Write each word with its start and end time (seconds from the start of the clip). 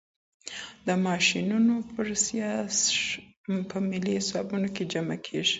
د 0.87 0.89
ماشینونو 1.07 1.73
فرسایش 1.91 2.81
په 3.69 3.77
ملي 3.89 4.13
حسابونو 4.19 4.67
کي 4.75 4.83
جمع 4.93 5.17
کیږي. 5.25 5.49